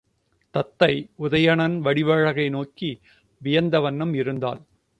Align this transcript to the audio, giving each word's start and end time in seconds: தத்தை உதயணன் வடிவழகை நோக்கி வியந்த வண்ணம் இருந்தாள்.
தத்தை 0.55 0.93
உதயணன் 1.19 1.75
வடிவழகை 1.81 2.49
நோக்கி 2.49 2.89
வியந்த 3.41 3.79
வண்ணம் 3.79 4.13
இருந்தாள். 4.13 4.61